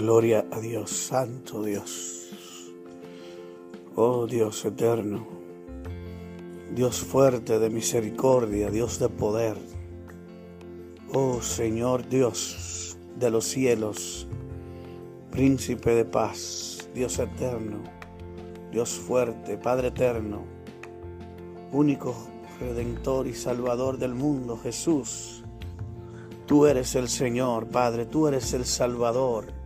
Gloria 0.00 0.46
a 0.50 0.58
Dios, 0.60 0.88
Santo 0.88 1.62
Dios. 1.62 2.30
Oh 3.96 4.26
Dios 4.26 4.64
eterno, 4.64 5.26
Dios 6.74 7.00
fuerte 7.00 7.58
de 7.58 7.68
misericordia, 7.68 8.70
Dios 8.70 8.98
de 8.98 9.10
poder. 9.10 9.58
Oh 11.12 11.42
Señor 11.42 12.08
Dios 12.08 12.96
de 13.18 13.30
los 13.30 13.44
cielos, 13.44 14.26
Príncipe 15.30 15.94
de 15.94 16.06
paz, 16.06 16.88
Dios 16.94 17.18
eterno, 17.18 17.82
Dios 18.72 18.88
fuerte, 18.88 19.58
Padre 19.58 19.88
eterno, 19.88 20.44
único 21.72 22.14
Redentor 22.58 23.26
y 23.26 23.34
Salvador 23.34 23.98
del 23.98 24.14
mundo, 24.14 24.56
Jesús. 24.56 25.44
Tú 26.46 26.64
eres 26.64 26.94
el 26.94 27.10
Señor, 27.10 27.66
Padre, 27.66 28.06
tú 28.06 28.28
eres 28.28 28.54
el 28.54 28.64
Salvador. 28.64 29.59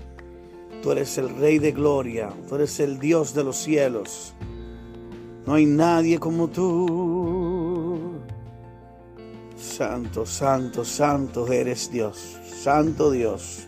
Tú 0.84 0.92
eres 0.92 1.16
el 1.16 1.34
Rey 1.34 1.58
de 1.58 1.72
Gloria, 1.72 2.28
tú 2.46 2.56
eres 2.56 2.78
el 2.78 2.98
Dios 2.98 3.32
de 3.32 3.42
los 3.42 3.56
cielos. 3.56 4.34
No 5.46 5.54
hay 5.54 5.64
nadie 5.64 6.20
como 6.20 6.48
tú. 6.48 8.20
Santo, 9.56 10.26
santo, 10.26 10.84
santo 10.84 11.50
eres 11.50 11.90
Dios, 11.90 12.38
santo 12.44 13.10
Dios. 13.10 13.66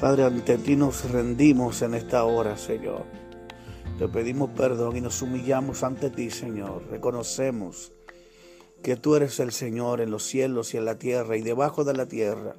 Padre, 0.00 0.24
ante 0.24 0.58
ti 0.58 0.74
nos 0.74 1.08
rendimos 1.08 1.82
en 1.82 1.94
esta 1.94 2.24
hora, 2.24 2.58
Señor. 2.58 3.04
Te 3.96 4.08
pedimos 4.08 4.50
perdón 4.50 4.96
y 4.96 5.00
nos 5.00 5.22
humillamos 5.22 5.84
ante 5.84 6.10
ti, 6.10 6.30
Señor. 6.30 6.82
Reconocemos 6.90 7.92
que 8.82 8.96
tú 8.96 9.14
eres 9.14 9.38
el 9.38 9.52
Señor 9.52 10.00
en 10.00 10.10
los 10.10 10.24
cielos 10.24 10.74
y 10.74 10.78
en 10.78 10.84
la 10.84 10.98
tierra 10.98 11.36
y 11.36 11.42
debajo 11.42 11.84
de 11.84 11.94
la 11.94 12.06
tierra. 12.06 12.56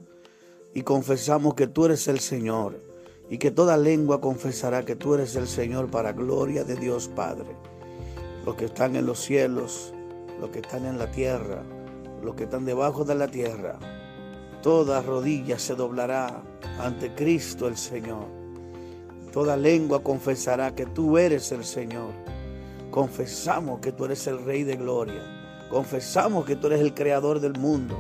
Y 0.74 0.84
confesamos 0.84 1.56
que 1.56 1.68
tú 1.68 1.88
eres 1.88 2.08
el 2.08 2.22
Señor 2.22 2.88
y 3.30 3.38
que 3.38 3.52
toda 3.52 3.78
lengua 3.78 4.22
confesará 4.22 4.84
que 4.84 4.96
tú 4.96 5.14
eres 5.14 5.36
el 5.36 5.48
Señor 5.48 5.92
para 5.92 6.14
gloria 6.14 6.64
de 6.64 6.76
Dios 6.76 7.08
Padre. 7.08 7.56
Los 8.46 8.56
que 8.56 8.66
están 8.66 8.96
en 8.96 9.06
los 9.06 9.20
cielos, 9.20 9.94
los 10.42 10.50
que 10.50 10.60
están 10.60 10.86
en 10.86 10.98
la 10.98 11.12
tierra, 11.12 11.64
los 12.24 12.36
que 12.36 12.46
están 12.46 12.66
debajo 12.66 13.04
de 13.06 13.16
la 13.16 13.28
tierra, 13.28 13.78
toda 14.64 15.02
rodilla 15.02 15.60
se 15.60 15.76
doblará 15.76 16.42
ante 16.80 17.14
Cristo 17.14 17.68
el 17.68 17.78
Señor. 17.78 18.26
Toda 19.32 19.56
lengua 19.56 20.02
confesará 20.02 20.74
que 20.74 20.88
tú 20.88 21.20
eres 21.20 21.52
el 21.52 21.64
Señor. 21.64 22.12
Confesamos 22.90 23.80
que 23.80 23.92
tú 23.92 24.06
eres 24.06 24.26
el 24.26 24.44
Rey 24.44 24.64
de 24.64 24.76
Gloria. 24.76 25.22
Confesamos 25.70 26.46
que 26.46 26.56
tú 26.56 26.66
eres 26.68 26.82
el 26.82 26.96
Creador 26.96 27.40
del 27.40 27.54
mundo. 27.54 27.96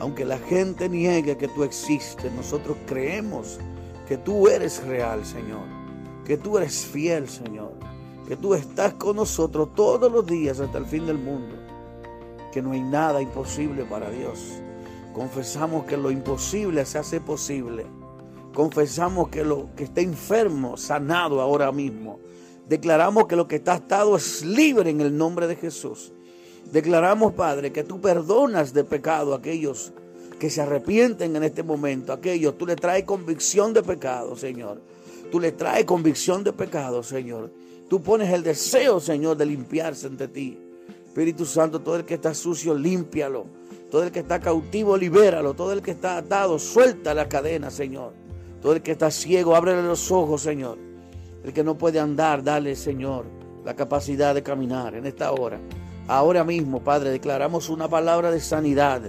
Aunque 0.00 0.26
la 0.26 0.36
gente 0.36 0.90
niegue 0.90 1.38
que 1.38 1.48
tú 1.48 1.64
existes, 1.64 2.30
nosotros 2.32 2.76
creemos 2.84 3.58
que 4.06 4.16
tú 4.16 4.48
eres 4.48 4.84
real, 4.86 5.24
Señor, 5.24 5.66
que 6.24 6.36
tú 6.36 6.58
eres 6.58 6.86
fiel, 6.86 7.28
Señor, 7.28 7.72
que 8.26 8.36
tú 8.36 8.54
estás 8.54 8.94
con 8.94 9.16
nosotros 9.16 9.74
todos 9.74 10.10
los 10.10 10.26
días 10.26 10.60
hasta 10.60 10.78
el 10.78 10.86
fin 10.86 11.06
del 11.06 11.18
mundo, 11.18 11.56
que 12.52 12.62
no 12.62 12.72
hay 12.72 12.82
nada 12.82 13.20
imposible 13.20 13.84
para 13.84 14.10
Dios. 14.10 14.60
Confesamos 15.12 15.86
que 15.86 15.96
lo 15.96 16.10
imposible 16.10 16.84
se 16.84 16.98
hace 16.98 17.20
posible. 17.20 17.86
Confesamos 18.54 19.28
que 19.28 19.44
lo 19.44 19.74
que 19.74 19.84
está 19.84 20.00
enfermo, 20.00 20.76
sanado 20.76 21.40
ahora 21.40 21.72
mismo. 21.72 22.18
Declaramos 22.68 23.26
que 23.26 23.36
lo 23.36 23.46
que 23.46 23.56
está 23.56 23.74
atado 23.74 24.16
es 24.16 24.44
libre 24.44 24.90
en 24.90 25.00
el 25.00 25.16
nombre 25.16 25.46
de 25.46 25.56
Jesús. 25.56 26.12
Declaramos, 26.72 27.32
Padre, 27.34 27.72
que 27.72 27.84
tú 27.84 28.00
perdonas 28.00 28.72
de 28.72 28.82
pecado 28.84 29.34
a 29.34 29.38
aquellos 29.38 29.92
que 30.38 30.50
se 30.50 30.60
arrepienten 30.60 31.34
en 31.34 31.44
este 31.44 31.62
momento, 31.62 32.12
aquellos, 32.12 32.58
tú 32.58 32.66
le 32.66 32.76
traes 32.76 33.04
convicción 33.04 33.72
de 33.72 33.82
pecado, 33.82 34.36
Señor. 34.36 34.80
Tú 35.30 35.40
le 35.40 35.52
traes 35.52 35.84
convicción 35.84 36.44
de 36.44 36.52
pecado, 36.52 37.02
Señor. 37.02 37.50
Tú 37.88 38.02
pones 38.02 38.32
el 38.32 38.42
deseo, 38.42 39.00
Señor, 39.00 39.36
de 39.36 39.46
limpiarse 39.46 40.06
ante 40.06 40.28
ti. 40.28 40.58
Espíritu 41.06 41.44
Santo, 41.44 41.80
todo 41.80 41.96
el 41.96 42.04
que 42.04 42.14
está 42.14 42.34
sucio, 42.34 42.74
límpialo. 42.74 43.46
Todo 43.90 44.04
el 44.04 44.12
que 44.12 44.20
está 44.20 44.40
cautivo, 44.40 44.96
libéralo. 44.96 45.54
Todo 45.54 45.72
el 45.72 45.82
que 45.82 45.92
está 45.92 46.18
atado, 46.18 46.58
suelta 46.58 47.14
la 47.14 47.28
cadena, 47.28 47.70
Señor. 47.70 48.12
Todo 48.60 48.74
el 48.74 48.82
que 48.82 48.92
está 48.92 49.10
ciego, 49.10 49.56
ábrele 49.56 49.82
los 49.82 50.10
ojos, 50.10 50.42
Señor. 50.42 50.78
El 51.44 51.52
que 51.52 51.64
no 51.64 51.78
puede 51.78 52.00
andar, 52.00 52.42
dale, 52.42 52.74
Señor, 52.76 53.24
la 53.64 53.74
capacidad 53.74 54.34
de 54.34 54.42
caminar 54.42 54.94
en 54.94 55.06
esta 55.06 55.32
hora. 55.32 55.60
Ahora 56.08 56.44
mismo, 56.44 56.82
Padre, 56.82 57.10
declaramos 57.10 57.68
una 57.68 57.88
palabra 57.88 58.30
de 58.30 58.40
sanidad 58.40 59.02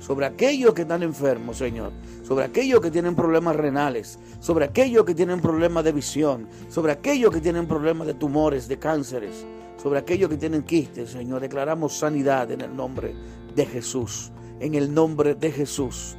sobre 0.00 0.26
aquellos 0.26 0.74
que 0.74 0.82
están 0.82 1.02
enfermos, 1.02 1.58
Señor, 1.58 1.92
sobre 2.22 2.44
aquellos 2.44 2.80
que 2.80 2.90
tienen 2.90 3.14
problemas 3.14 3.56
renales, 3.56 4.18
sobre 4.40 4.64
aquellos 4.64 5.04
que 5.04 5.14
tienen 5.14 5.40
problemas 5.40 5.84
de 5.84 5.92
visión, 5.92 6.48
sobre 6.68 6.92
aquellos 6.92 7.32
que 7.32 7.40
tienen 7.40 7.66
problemas 7.66 8.06
de 8.06 8.14
tumores, 8.14 8.68
de 8.68 8.78
cánceres, 8.78 9.44
sobre 9.82 9.98
aquellos 9.98 10.28
que 10.28 10.36
tienen 10.36 10.62
quistes, 10.62 11.10
Señor. 11.10 11.40
Declaramos 11.40 11.96
sanidad 11.96 12.50
en 12.50 12.60
el 12.60 12.74
nombre 12.74 13.14
de 13.54 13.66
Jesús, 13.66 14.30
en 14.60 14.74
el 14.74 14.92
nombre 14.92 15.34
de 15.34 15.50
Jesús. 15.50 16.16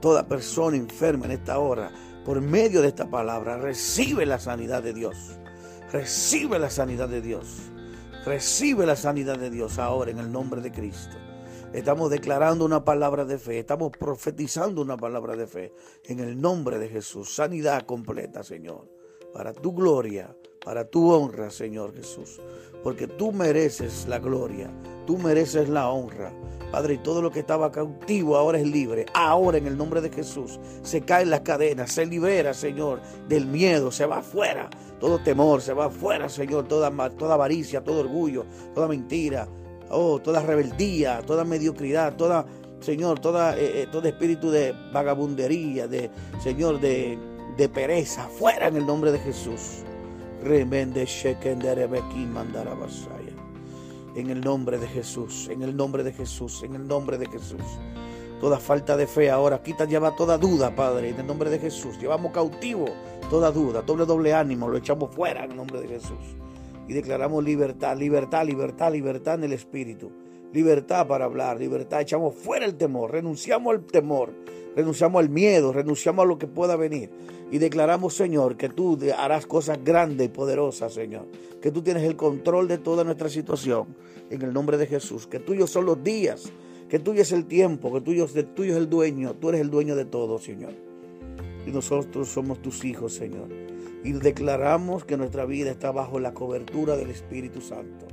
Toda 0.00 0.26
persona 0.26 0.76
enferma 0.76 1.26
en 1.26 1.32
esta 1.32 1.58
hora, 1.58 1.90
por 2.24 2.40
medio 2.40 2.82
de 2.82 2.88
esta 2.88 3.08
palabra, 3.08 3.58
recibe 3.58 4.26
la 4.26 4.38
sanidad 4.38 4.82
de 4.82 4.92
Dios. 4.92 5.38
Recibe 5.92 6.58
la 6.58 6.70
sanidad 6.70 7.08
de 7.08 7.20
Dios. 7.20 7.70
Recibe 8.24 8.86
la 8.86 8.96
sanidad 8.96 9.38
de 9.38 9.50
Dios 9.50 9.78
ahora 9.78 10.10
en 10.10 10.18
el 10.18 10.30
nombre 10.30 10.60
de 10.60 10.72
Cristo. 10.72 11.16
Estamos 11.72 12.10
declarando 12.10 12.66
una 12.66 12.84
palabra 12.84 13.24
de 13.24 13.38
fe, 13.38 13.58
estamos 13.58 13.92
profetizando 13.92 14.82
una 14.82 14.98
palabra 14.98 15.36
de 15.36 15.46
fe 15.46 15.72
en 16.04 16.20
el 16.20 16.38
nombre 16.38 16.78
de 16.78 16.86
Jesús. 16.86 17.34
Sanidad 17.34 17.86
completa, 17.86 18.42
Señor, 18.42 18.90
para 19.32 19.54
tu 19.54 19.72
gloria, 19.72 20.36
para 20.62 20.84
tu 20.84 21.10
honra, 21.10 21.50
Señor 21.50 21.94
Jesús. 21.94 22.42
Porque 22.82 23.08
tú 23.08 23.32
mereces 23.32 24.06
la 24.06 24.18
gloria, 24.18 24.70
tú 25.06 25.16
mereces 25.16 25.70
la 25.70 25.88
honra. 25.88 26.30
Padre, 26.70 26.94
y 26.94 26.98
todo 26.98 27.22
lo 27.22 27.30
que 27.30 27.40
estaba 27.40 27.72
cautivo 27.72 28.36
ahora 28.36 28.58
es 28.58 28.66
libre. 28.66 29.06
Ahora 29.14 29.56
en 29.56 29.66
el 29.66 29.78
nombre 29.78 30.02
de 30.02 30.10
Jesús 30.10 30.60
se 30.82 31.00
caen 31.00 31.30
las 31.30 31.40
cadenas, 31.40 31.90
se 31.90 32.04
libera, 32.04 32.52
Señor, 32.52 33.00
del 33.28 33.46
miedo, 33.46 33.90
se 33.90 34.04
va 34.04 34.18
afuera. 34.18 34.68
Todo 35.00 35.20
temor 35.20 35.62
se 35.62 35.72
va 35.72 35.86
afuera, 35.86 36.28
Señor, 36.28 36.68
toda, 36.68 36.90
toda 37.16 37.32
avaricia, 37.32 37.82
todo 37.82 38.00
orgullo, 38.00 38.44
toda 38.74 38.88
mentira, 38.88 39.48
oh, 39.90 40.18
toda 40.20 40.42
rebeldía, 40.42 41.22
toda 41.26 41.44
mediocridad, 41.44 42.16
toda, 42.16 42.46
Señor, 42.80 43.20
toda, 43.20 43.56
eh, 43.56 43.82
eh, 43.82 43.88
todo 43.90 44.08
espíritu 44.08 44.50
de 44.50 44.74
vagabundería, 44.92 45.86
de, 45.86 46.10
Señor, 46.42 46.80
de, 46.80 47.18
de 47.56 47.68
pereza, 47.68 48.28
fuera 48.28 48.68
en 48.68 48.76
el 48.76 48.86
nombre 48.86 49.12
de 49.12 49.18
Jesús. 49.18 49.84
En 54.14 54.30
el 54.30 54.40
nombre 54.40 54.78
de 54.78 54.88
Jesús, 54.88 55.48
en 55.48 55.62
el 55.62 55.76
nombre 55.76 56.02
de 56.02 56.12
Jesús, 56.12 56.62
en 56.62 56.74
el 56.74 56.86
nombre 56.86 57.16
de 57.18 57.26
Jesús. 57.26 57.62
Toda 58.40 58.58
falta 58.58 58.96
de 58.96 59.06
fe 59.06 59.30
ahora, 59.30 59.62
quita, 59.62 59.84
lleva 59.84 60.16
toda 60.16 60.36
duda, 60.36 60.74
Padre, 60.74 61.10
en 61.10 61.20
el 61.20 61.26
nombre 61.26 61.48
de 61.48 61.60
Jesús. 61.60 61.96
Llevamos 61.98 62.32
cautivo 62.32 62.86
toda 63.30 63.52
duda, 63.52 63.82
doble, 63.82 64.04
doble 64.04 64.34
ánimo, 64.34 64.68
lo 64.68 64.76
echamos 64.78 65.14
fuera 65.14 65.44
en 65.44 65.52
el 65.52 65.56
nombre 65.56 65.80
de 65.80 65.88
Jesús 65.88 66.18
y 66.88 66.92
declaramos 66.92 67.44
libertad, 67.44 67.96
libertad, 67.96 68.46
libertad, 68.46 68.92
libertad 68.92 69.34
en 69.34 69.44
el 69.44 69.52
Espíritu. 69.52 70.10
Libertad 70.52 71.06
para 71.06 71.24
hablar, 71.24 71.58
libertad. 71.58 72.00
Echamos 72.00 72.34
fuera 72.34 72.66
el 72.66 72.74
temor, 72.74 73.10
renunciamos 73.10 73.74
al 73.74 73.84
temor, 73.84 74.30
renunciamos 74.76 75.20
al 75.20 75.30
miedo, 75.30 75.72
renunciamos 75.72 76.24
a 76.24 76.28
lo 76.28 76.38
que 76.38 76.46
pueda 76.46 76.76
venir. 76.76 77.10
Y 77.50 77.58
declaramos, 77.58 78.14
Señor, 78.14 78.56
que 78.56 78.68
tú 78.68 78.98
harás 79.16 79.46
cosas 79.46 79.78
grandes 79.82 80.26
y 80.26 80.30
poderosas, 80.30 80.92
Señor. 80.94 81.26
Que 81.60 81.70
tú 81.70 81.82
tienes 81.82 82.02
el 82.02 82.16
control 82.16 82.66
de 82.68 82.78
toda 82.78 83.04
nuestra 83.04 83.28
situación. 83.28 83.94
En 84.30 84.42
el 84.42 84.52
nombre 84.52 84.78
de 84.78 84.86
Jesús. 84.86 85.26
Que 85.26 85.38
tuyos 85.38 85.70
son 85.70 85.84
los 85.84 86.02
días. 86.02 86.50
Que 86.88 86.98
tuyo 86.98 87.20
es 87.20 87.32
el 87.32 87.44
tiempo. 87.44 87.92
Que 87.92 88.00
tuyo, 88.00 88.26
tuyo 88.54 88.72
es 88.72 88.78
el 88.78 88.88
dueño. 88.88 89.34
Tú 89.34 89.50
eres 89.50 89.60
el 89.60 89.70
dueño 89.70 89.96
de 89.96 90.06
todo, 90.06 90.38
Señor. 90.38 90.72
Y 91.66 91.70
nosotros 91.70 92.28
somos 92.28 92.62
tus 92.62 92.84
hijos, 92.86 93.14
Señor 93.14 93.48
y 94.04 94.12
declaramos 94.12 95.04
que 95.04 95.16
nuestra 95.16 95.44
vida 95.44 95.70
está 95.70 95.92
bajo 95.92 96.18
la 96.18 96.34
cobertura 96.34 96.96
del 96.96 97.10
Espíritu 97.10 97.60
Santo, 97.60 98.06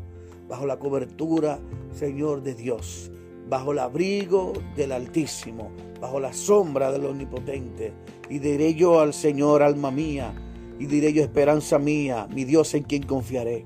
bajo 0.47 0.65
la 0.65 0.77
cobertura, 0.77 1.59
Señor, 1.91 2.43
de 2.43 2.55
Dios, 2.55 3.11
bajo 3.47 3.71
el 3.71 3.79
abrigo 3.79 4.53
del 4.75 4.91
Altísimo, 4.91 5.71
bajo 5.99 6.19
la 6.19 6.33
sombra 6.33 6.91
del 6.91 7.05
Omnipotente. 7.05 7.93
Y 8.29 8.39
diré 8.39 8.75
yo 8.75 8.99
al 8.99 9.13
Señor, 9.13 9.63
alma 9.63 9.89
mía, 9.89 10.33
y 10.79 10.85
diré 10.85 11.11
yo, 11.11 11.23
esperanza 11.23 11.79
mía, 11.79 12.27
mi 12.33 12.45
Dios 12.45 12.73
en 12.73 12.83
quien 12.83 13.03
confiaré. 13.03 13.65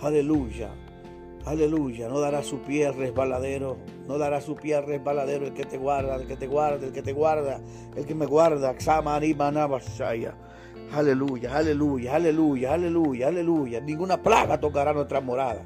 Aleluya. 0.00 0.72
Aleluya, 1.46 2.08
no 2.08 2.20
dará 2.20 2.42
su 2.42 2.60
pie 2.60 2.92
resbaladero, 2.92 3.78
no 4.06 4.18
dará 4.18 4.40
su 4.40 4.56
pie 4.56 4.80
resbaladero 4.80 5.46
el 5.46 5.54
que 5.54 5.64
te 5.64 5.78
guarda, 5.78 6.16
el 6.16 6.26
que 6.26 6.36
te 6.36 6.46
guarda, 6.46 6.86
el 6.86 6.92
que 6.92 7.02
te 7.02 7.12
guarda, 7.12 7.60
el 7.96 8.04
que 8.04 8.14
me 8.14 8.26
guarda. 8.26 8.74
Aleluya, 10.92 11.56
aleluya, 11.56 12.16
aleluya, 12.16 12.74
aleluya, 12.74 13.28
aleluya. 13.28 13.80
Ninguna 13.80 14.22
plaga 14.22 14.60
tocará 14.60 14.92
nuestra 14.92 15.20
morada. 15.20 15.64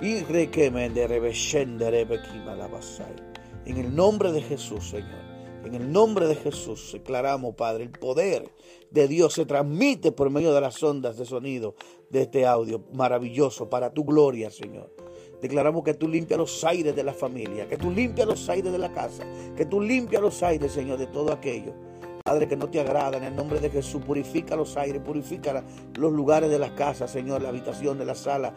Y 0.00 0.18
En 3.64 3.76
el 3.76 3.94
nombre 3.94 4.32
de 4.32 4.42
Jesús, 4.42 4.90
Señor. 4.90 5.22
En 5.64 5.74
el 5.76 5.92
nombre 5.92 6.26
de 6.26 6.34
Jesús 6.34 6.90
declaramos, 6.92 7.54
Padre, 7.54 7.84
el 7.84 7.90
poder 7.90 8.50
de 8.90 9.06
Dios 9.06 9.34
se 9.34 9.46
transmite 9.46 10.10
por 10.10 10.28
medio 10.28 10.52
de 10.52 10.60
las 10.60 10.82
ondas 10.82 11.16
de 11.16 11.24
sonido 11.24 11.76
de 12.12 12.22
este 12.22 12.46
audio 12.46 12.84
maravilloso 12.92 13.68
para 13.68 13.92
tu 13.92 14.04
gloria, 14.04 14.50
Señor. 14.50 14.94
Declaramos 15.40 15.82
que 15.82 15.94
tú 15.94 16.06
limpias 16.06 16.38
los 16.38 16.62
aires 16.62 16.94
de 16.94 17.02
la 17.02 17.12
familia, 17.12 17.66
que 17.66 17.76
tú 17.76 17.90
limpias 17.90 18.28
los 18.28 18.48
aires 18.48 18.70
de 18.70 18.78
la 18.78 18.92
casa, 18.92 19.24
que 19.56 19.66
tú 19.66 19.80
limpias 19.80 20.22
los 20.22 20.40
aires, 20.44 20.70
Señor, 20.70 20.98
de 20.98 21.08
todo 21.08 21.32
aquello 21.32 21.72
Padre, 22.24 22.46
que 22.46 22.56
no 22.56 22.68
te 22.68 22.78
agrada, 22.78 23.16
en 23.16 23.24
el 23.24 23.34
nombre 23.34 23.58
de 23.58 23.68
Jesús, 23.68 24.00
purifica 24.00 24.54
los 24.54 24.76
aires, 24.76 25.02
purifica 25.04 25.64
los 25.96 26.12
lugares 26.12 26.50
de 26.50 26.58
las 26.58 26.70
casas, 26.70 27.10
Señor, 27.10 27.42
la 27.42 27.48
habitación 27.48 27.98
de 27.98 28.04
la 28.04 28.14
sala, 28.14 28.54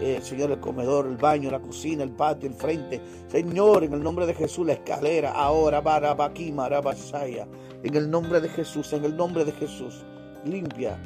eh, 0.00 0.20
Señor, 0.22 0.52
el 0.52 0.60
comedor, 0.60 1.06
el 1.06 1.18
baño, 1.18 1.50
la 1.50 1.60
cocina, 1.60 2.02
el 2.02 2.12
patio, 2.12 2.48
el 2.48 2.54
frente. 2.54 3.02
Señor, 3.28 3.84
en 3.84 3.92
el 3.92 4.02
nombre 4.02 4.24
de 4.24 4.32
Jesús, 4.32 4.66
la 4.66 4.72
escalera, 4.72 5.32
ahora, 5.32 5.82
Barabakima, 5.82 6.70
Rabasaya. 6.70 7.46
En 7.82 7.94
el 7.94 8.10
nombre 8.10 8.40
de 8.40 8.48
Jesús, 8.48 8.90
en 8.94 9.04
el 9.04 9.14
nombre 9.14 9.44
de 9.44 9.52
Jesús, 9.52 10.06
limpia 10.46 10.98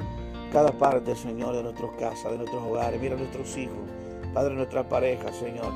cada 0.53 0.71
parte, 0.71 1.15
Señor, 1.15 1.55
de 1.55 1.63
nuestras 1.63 1.91
casas, 1.99 2.31
de 2.31 2.37
nuestros 2.37 2.63
hogares. 2.63 3.01
Mira 3.01 3.15
a 3.15 3.17
nuestros 3.17 3.57
hijos, 3.57 3.75
Padre, 4.33 4.53
nuestras 4.55 4.85
parejas, 4.85 5.35
Señor 5.35 5.73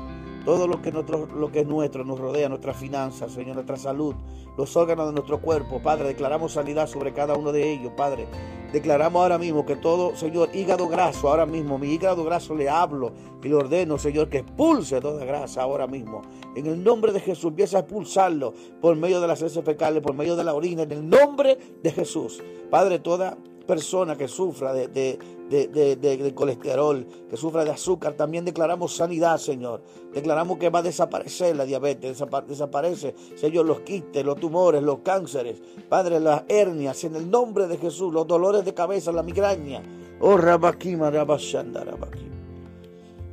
todo 0.48 0.66
lo 0.66 0.80
que, 0.80 0.90
lo 0.90 1.52
que 1.52 1.60
es 1.60 1.66
nuestro 1.66 2.06
nos 2.06 2.18
rodea, 2.18 2.48
nuestras 2.48 2.74
finanzas, 2.78 3.32
Señor, 3.32 3.54
nuestra 3.54 3.76
salud, 3.76 4.14
los 4.56 4.76
órganos 4.78 5.08
de 5.08 5.12
nuestro 5.12 5.42
cuerpo, 5.42 5.78
Padre, 5.82 6.08
declaramos 6.08 6.52
sanidad 6.52 6.86
sobre 6.86 7.12
cada 7.12 7.34
uno 7.34 7.52
de 7.52 7.70
ellos, 7.70 7.92
Padre. 7.94 8.26
Declaramos 8.72 9.20
ahora 9.20 9.36
mismo 9.36 9.66
que 9.66 9.76
todo, 9.76 10.16
Señor, 10.16 10.48
hígado 10.54 10.88
graso, 10.88 11.28
ahora 11.28 11.44
mismo, 11.44 11.76
mi 11.78 11.88
hígado 11.88 12.24
graso 12.24 12.54
le 12.54 12.70
hablo 12.70 13.12
y 13.42 13.48
le 13.48 13.56
ordeno, 13.56 13.98
Señor, 13.98 14.30
que 14.30 14.38
expulse 14.38 15.02
toda 15.02 15.22
grasa 15.26 15.60
ahora 15.60 15.86
mismo. 15.86 16.22
En 16.56 16.64
el 16.64 16.82
nombre 16.82 17.12
de 17.12 17.20
Jesús, 17.20 17.50
empieza 17.50 17.76
a 17.76 17.80
expulsarlo 17.80 18.54
por 18.80 18.96
medio 18.96 19.20
de 19.20 19.26
las 19.26 19.42
heces 19.42 19.62
fecales, 19.62 20.02
por 20.02 20.14
medio 20.14 20.34
de 20.34 20.44
la 20.44 20.54
orina, 20.54 20.84
en 20.84 20.92
el 20.92 21.06
nombre 21.06 21.58
de 21.82 21.92
Jesús. 21.92 22.42
Padre, 22.70 22.98
toda 23.00 23.36
persona 23.68 24.16
que 24.16 24.28
sufra 24.28 24.72
de, 24.72 24.88
de, 24.88 26.32
colesterol, 26.34 27.06
que 27.28 27.36
sufra 27.36 27.66
de 27.66 27.70
azúcar, 27.70 28.14
también 28.14 28.46
declaramos 28.46 28.96
sanidad, 28.96 29.36
Señor. 29.36 29.82
Declaramos 30.14 30.56
que 30.56 30.70
va 30.70 30.78
a 30.78 30.82
desaparecer 30.82 31.54
la 31.54 31.66
diabetes, 31.66 32.18
desaparece, 32.48 33.14
Señor, 33.36 33.66
los 33.66 33.80
quistes, 33.80 34.24
los 34.24 34.40
tumores, 34.40 34.82
los 34.82 35.00
cánceres, 35.00 35.60
Padre, 35.86 36.18
las 36.18 36.44
hernias, 36.48 37.04
en 37.04 37.14
el 37.14 37.30
nombre 37.30 37.66
de 37.66 37.76
Jesús, 37.76 38.10
los 38.10 38.26
dolores 38.26 38.64
de 38.64 38.72
cabeza, 38.72 39.12
la 39.12 39.22
migraña. 39.22 39.82
Oh, 40.18 40.38
Rabakima, 40.38 41.10
Rabashanda, 41.10 41.84
Rabakim. 41.84 42.32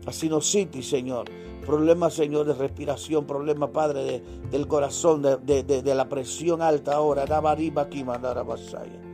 Asinocitis, 0.06 0.90
Señor. 0.90 1.30
Problemas, 1.66 2.14
Señor, 2.14 2.46
de 2.46 2.56
respiración, 2.56 3.26
problemas, 3.26 3.70
Padre, 3.70 4.22
del 4.52 4.68
corazón, 4.68 5.22
de, 5.22 5.96
la 5.96 6.10
presión 6.10 6.62
alta 6.62 6.96
ahora. 6.96 7.26
Rabariba, 7.26 7.88
Rabashaya. 8.22 9.05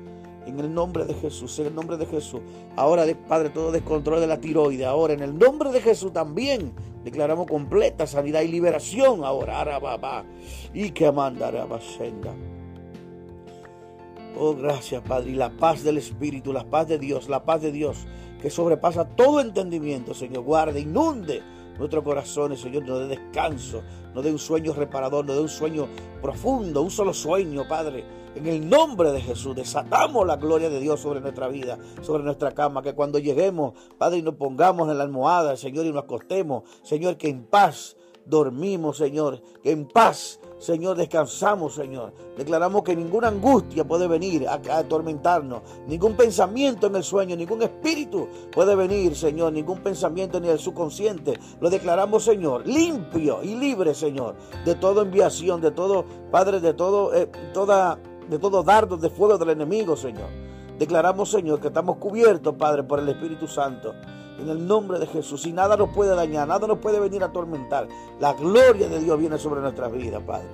En 0.52 0.60
el 0.60 0.74
nombre 0.74 1.06
de 1.06 1.14
Jesús, 1.14 1.58
en 1.60 1.68
el 1.68 1.76
nombre 1.76 1.98
de 1.98 2.06
Jesús. 2.06 2.42
Ahora, 2.76 3.06
Padre, 3.28 3.50
todo 3.50 3.72
descontrol 3.72 4.20
de 4.20 4.28
la 4.28 4.42
tiroide. 4.42 4.86
Ahora, 4.86 5.14
en 5.14 5.22
el 5.22 5.38
nombre 5.38 5.72
de 5.72 5.82
Jesús 5.82 6.12
también 6.12 6.74
declaramos 7.06 7.48
completa 7.48 8.06
sanidad 8.06 8.42
y 8.42 8.50
liberación. 8.50 9.24
Ahora, 9.24 9.62
arababa. 9.62 10.26
Y 10.74 10.92
que 10.92 11.10
mandará 11.12 11.66
senda. 11.80 12.34
Oh, 14.38 14.54
gracias, 14.56 15.02
Padre. 15.04 15.32
Y 15.32 15.36
la 15.36 15.52
paz 15.52 15.84
del 15.84 15.98
Espíritu, 15.98 16.52
la 16.52 16.66
paz 16.66 16.88
de 16.88 17.00
Dios, 17.00 17.30
la 17.30 17.44
paz 17.46 17.62
de 17.62 17.72
Dios 17.72 18.06
que 18.42 18.50
sobrepasa 18.50 19.06
todo 19.06 19.40
entendimiento, 19.40 20.14
Señor. 20.14 20.44
Guarde, 20.44 20.82
inunde 20.82 21.42
nuestros 21.78 22.04
corazones, 22.04 22.60
Señor, 22.60 22.86
nos 22.86 23.00
dé 23.00 23.08
descanso, 23.08 23.82
nos 24.14 24.24
dé 24.24 24.32
un 24.32 24.40
sueño 24.40 24.74
reparador, 24.74 25.26
nos 25.26 25.36
dé 25.36 25.42
un 25.42 25.50
sueño 25.50 25.88
profundo, 26.22 26.82
un 26.82 26.92
solo 26.92 27.14
sueño, 27.14 27.68
Padre. 27.68 28.04
En 28.36 28.48
el 28.48 28.70
nombre 28.70 29.12
de 29.12 29.20
Jesús, 29.20 29.56
desatamos 29.56 30.26
la 30.26 30.38
gloria 30.38 30.70
de 30.70 30.80
Dios 30.80 31.02
sobre 31.02 31.20
nuestra 31.20 31.50
vida, 31.50 31.78
sobre 32.02 32.24
nuestra 32.24 32.52
cama, 32.52 32.82
que 32.82 32.94
cuando 32.94 33.20
lleguemos, 33.20 33.74
Padre, 33.98 34.20
y 34.20 34.22
nos 34.22 34.36
pongamos 34.36 34.90
en 34.90 34.98
la 34.98 35.04
almohada, 35.04 35.58
Señor, 35.58 35.86
y 35.86 35.92
nos 35.92 36.04
acostemos, 36.04 36.64
Señor, 36.82 37.18
que 37.18 37.28
en 37.28 37.44
paz 37.44 37.98
dormimos, 38.26 38.98
Señor, 38.98 39.42
que 39.62 39.72
en 39.72 39.86
paz, 39.86 40.40
Señor, 40.62 40.96
descansamos, 40.96 41.74
Señor. 41.74 42.14
Declaramos 42.38 42.84
que 42.84 42.96
ninguna 42.96 43.30
angustia 43.30 43.84
puede 43.84 44.08
venir 44.08 44.48
a, 44.48 44.62
atormentarnos, 44.78 45.64
ningún 45.88 46.16
pensamiento 46.16 46.86
en 46.86 46.96
el 46.96 47.04
sueño, 47.04 47.36
ningún 47.36 47.64
espíritu 47.64 48.28
puede 48.52 48.76
venir, 48.76 49.16
Señor, 49.16 49.54
ningún 49.54 49.80
pensamiento 49.80 50.40
ni 50.40 50.50
el 50.50 50.60
subconsciente. 50.60 51.40
Lo 51.60 51.72
declaramos, 51.72 52.24
Señor, 52.24 52.68
limpio 52.68 53.42
y 53.42 53.56
libre, 53.56 53.96
Señor, 53.96 54.36
de 54.64 54.76
toda 54.76 55.02
enviación, 55.02 55.62
de 55.62 55.72
todo, 55.72 56.06
Padre, 56.30 56.60
de 56.60 56.76
todo, 56.76 57.12
eh, 57.16 57.28
toda 57.56 57.98
de 58.30 58.38
todo 58.38 58.62
dardo 58.62 58.98
de 58.98 59.10
fuego 59.10 59.40
del 59.40 59.50
enemigo, 59.50 59.98
Señor. 59.98 60.30
Declaramos, 60.78 61.32
Señor, 61.32 61.60
que 61.60 61.70
estamos 61.70 61.98
cubiertos, 61.98 62.54
Padre, 62.56 62.84
por 62.84 63.00
el 63.00 63.10
Espíritu 63.10 63.48
Santo. 63.48 63.96
En 64.42 64.50
el 64.50 64.68
nombre 64.68 65.00
de 65.00 65.08
Jesús. 65.08 65.46
Y 65.46 65.54
nada 65.54 65.78
nos 65.78 65.90
puede 65.90 66.16
dañar, 66.16 66.48
nada 66.48 66.68
nos 66.68 66.80
puede 66.80 67.00
venir 67.00 67.24
a 67.24 67.28
atormentar. 67.28 67.88
La 68.20 68.34
gloria 68.34 68.88
de 68.88 69.00
Dios 69.00 69.20
viene 69.20 69.38
sobre 69.38 69.62
nuestras 69.62 69.92
vidas, 69.92 70.22
Padre. 70.24 70.48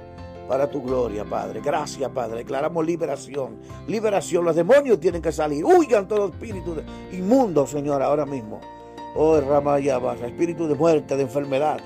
Para 0.48 0.70
tu 0.70 0.82
gloria, 0.82 1.26
Padre. 1.26 1.62
Gracias, 1.62 2.10
Padre. 2.12 2.40
Declaramos 2.40 2.86
liberación. 2.86 3.58
Liberación. 3.88 4.46
Los 4.46 4.56
demonios 4.56 5.00
tienen 5.00 5.22
que 5.22 5.32
salir. 5.32 5.64
Huyan 5.64 6.08
todos 6.08 6.22
los 6.22 6.32
espíritus 6.32 6.80
inmundos, 7.12 7.70
Señor, 7.70 8.02
ahora 8.02 8.26
mismo. 8.26 8.60
Oh, 9.16 9.40
Ramaya 9.40 10.00
espíritu 10.26 10.68
de 10.68 10.76
muerte, 10.76 11.16
de 11.16 11.24
enfermedad. 11.24 11.80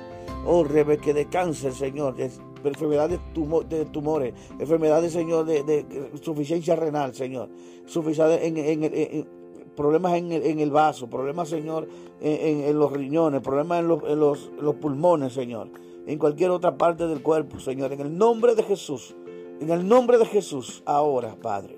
Oh, 0.45 0.63
Rebeque 0.63 1.13
de 1.13 1.27
cáncer, 1.27 1.73
Señor 1.73 2.15
enfermedades 2.63 3.19
de 3.69 3.85
tumores, 3.85 4.33
enfermedades, 4.59 5.11
Señor, 5.13 5.45
de, 5.45 6.11
suficiencia 6.21 6.75
renal, 6.75 7.13
Señor, 7.13 7.49
en, 8.41 9.27
problemas 9.75 10.13
en 10.13 10.59
el, 10.59 10.71
vaso, 10.71 11.09
problemas, 11.09 11.49
Señor, 11.49 11.87
en, 12.19 12.77
los 12.77 12.91
riñones, 12.91 13.41
problemas 13.41 13.79
en, 13.79 13.87
los, 13.87 14.51
los 14.59 14.75
pulmones, 14.75 15.33
Señor, 15.33 15.69
en 16.05 16.19
cualquier 16.19 16.51
otra 16.51 16.77
parte 16.77 17.07
del 17.07 17.21
cuerpo, 17.21 17.59
Señor, 17.59 17.93
en 17.93 18.01
el 18.01 18.17
nombre 18.17 18.55
de 18.55 18.63
Jesús, 18.63 19.15
en 19.59 19.69
el 19.69 19.87
nombre 19.87 20.17
de 20.17 20.25
Jesús, 20.25 20.83
ahora, 20.85 21.35
Padre, 21.41 21.77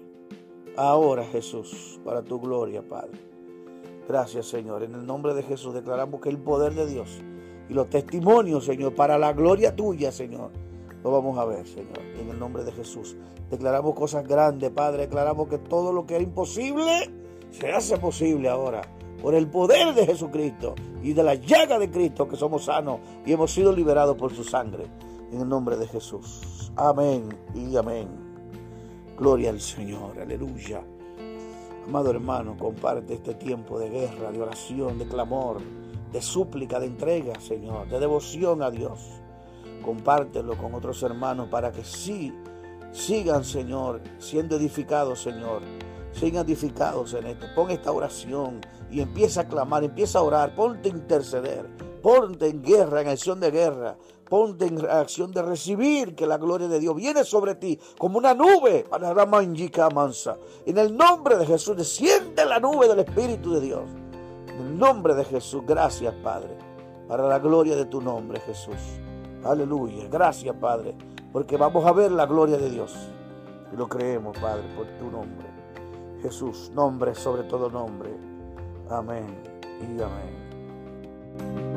ahora, 0.76 1.24
Jesús, 1.26 2.00
para 2.04 2.24
tu 2.24 2.40
gloria, 2.40 2.82
Padre. 2.88 3.20
Gracias, 4.08 4.48
Señor. 4.48 4.84
En 4.84 4.96
el 4.96 5.06
nombre 5.06 5.34
de 5.34 5.44
Jesús 5.44 5.74
declaramos 5.74 6.20
que 6.20 6.30
el 6.30 6.38
poder 6.38 6.74
de 6.74 6.86
Dios 6.86 7.22
y 7.70 7.74
los 7.74 7.90
testimonios, 7.90 8.66
Señor, 8.66 8.94
para 8.96 9.18
la 9.18 9.32
gloria 9.34 9.76
tuya, 9.76 10.12
Señor, 10.12 10.52
lo 11.04 11.12
vamos 11.12 11.38
a 11.38 11.46
ver, 11.46 11.66
Señor, 11.66 12.00
en 12.20 12.30
el 12.30 12.40
nombre 12.40 12.64
de 12.64 12.72
Jesús. 12.72 13.16
Declaramos 13.50 13.94
cosas 13.96 14.28
grandes, 14.28 14.72
Padre. 14.72 15.04
Declaramos 15.04 15.48
que 15.48 15.58
todo 15.58 15.94
lo 15.94 16.06
que 16.06 16.16
era 16.16 16.24
imposible 16.24 17.10
se 17.54 17.72
hace 17.72 17.98
posible 17.98 18.50
ahora. 18.50 18.82
Por 19.22 19.36
el 19.36 19.48
poder 19.48 19.94
de 19.94 20.06
Jesucristo 20.06 20.76
y 21.02 21.14
de 21.14 21.24
la 21.24 21.36
llaga 21.36 21.80
de 21.80 21.90
Cristo 21.90 22.28
que 22.28 22.36
somos 22.36 22.66
sanos 22.66 23.00
y 23.26 23.32
hemos 23.32 23.54
sido 23.54 23.72
liberados 23.72 24.18
por 24.18 24.36
su 24.36 24.44
sangre. 24.44 24.86
En 25.32 25.40
el 25.40 25.48
nombre 25.48 25.78
de 25.78 25.88
Jesús. 25.88 26.72
Amén 26.76 27.30
y 27.56 27.78
amén. 27.78 28.10
Gloria 29.18 29.52
al 29.52 29.62
Señor. 29.62 30.20
Aleluya. 30.20 30.84
Amado 31.88 32.10
hermano, 32.10 32.58
comparte 32.58 33.14
este 33.14 33.36
tiempo 33.36 33.80
de 33.80 33.90
guerra, 33.90 34.32
de 34.32 34.42
oración, 34.42 35.00
de 35.00 35.08
clamor, 35.08 35.62
de 36.12 36.22
súplica, 36.22 36.80
de 36.82 36.88
entrega, 36.88 37.40
Señor, 37.40 37.88
de 37.88 38.00
devoción 38.00 38.62
a 38.62 38.70
Dios 38.70 39.24
compártelo 39.84 40.58
con 40.58 40.74
otros 40.74 41.04
hermanos 41.04 41.50
para 41.50 41.72
que 41.72 41.84
sí 41.84 42.34
sigan, 42.92 43.44
Señor, 43.44 44.02
siendo 44.18 44.56
edificados, 44.56 45.22
Señor. 45.22 45.62
Sigan 46.14 46.46
edificados 46.46 47.14
en 47.14 47.28
esto. 47.28 47.46
Pon 47.56 47.72
esta 47.72 47.92
oración 47.92 48.62
y 48.90 49.02
empieza 49.02 49.42
a 49.42 49.48
clamar, 49.48 49.84
empieza 49.84 50.20
a 50.20 50.24
orar, 50.24 50.56
ponte 50.56 50.90
a 50.90 50.92
interceder, 50.92 51.68
ponte 52.02 52.48
en 52.48 52.62
guerra, 52.62 53.02
en 53.02 53.10
acción 53.10 53.40
de 53.40 53.52
guerra, 53.52 53.98
ponte 54.30 54.68
en 54.68 54.80
acción 54.90 55.32
de 55.32 55.42
recibir 55.42 56.16
que 56.16 56.28
la 56.28 56.38
gloria 56.38 56.68
de 56.68 56.80
Dios 56.80 56.96
viene 56.96 57.24
sobre 57.24 57.56
ti 57.56 57.80
como 57.98 58.18
una 58.18 58.34
nube 58.34 58.86
mansa. 59.94 60.38
En 60.66 60.78
el 60.78 60.96
nombre 60.96 61.38
de 61.38 61.46
Jesús, 61.46 61.76
desciende 61.76 62.46
la 62.46 62.60
nube 62.60 62.88
del 62.88 63.00
Espíritu 63.00 63.54
de 63.54 63.62
Dios. 63.62 63.84
En 64.48 64.68
el 64.68 64.78
nombre 64.78 65.16
de 65.16 65.26
Jesús, 65.26 65.64
gracias 65.66 66.14
Padre, 66.24 66.56
para 67.08 67.28
la 67.28 67.40
gloria 67.40 67.76
de 67.76 67.86
tu 67.86 68.02
nombre, 68.02 68.40
Jesús. 68.40 68.78
Aleluya. 69.44 70.08
Gracias, 70.10 70.56
Padre, 70.56 70.96
porque 71.32 71.58
vamos 71.58 71.86
a 71.86 71.92
ver 71.92 72.12
la 72.12 72.26
gloria 72.26 72.58
de 72.58 72.70
Dios. 72.70 72.96
Y 73.74 73.76
lo 73.76 73.88
creemos, 73.88 74.38
Padre, 74.38 74.64
por 74.76 74.88
tu 74.98 75.12
nombre. 75.12 75.53
Jesús, 76.24 76.72
nombre 76.74 77.14
sobre 77.14 77.44
todo 77.44 77.70
nombre. 77.70 78.10
Amén 78.90 79.28
y 79.82 80.02
amén. 80.02 81.73